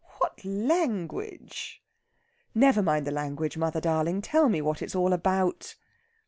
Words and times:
What 0.17 0.43
language!" 0.43 1.83
"Never 2.55 2.81
mind 2.81 3.05
the 3.05 3.11
language, 3.11 3.55
mother 3.55 3.79
darling! 3.79 4.23
Tell 4.23 4.49
me 4.49 4.59
what 4.59 4.81
it's 4.81 4.95
all 4.95 5.13
about." 5.13 5.75